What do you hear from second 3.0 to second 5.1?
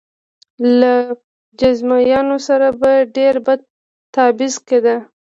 ډېر بد تبعیض کېده.